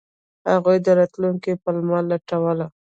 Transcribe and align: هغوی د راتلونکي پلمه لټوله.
هغوی 0.53 0.77
د 0.85 0.87
راتلونکي 0.99 1.51
پلمه 1.63 1.99
لټوله. 2.09 2.65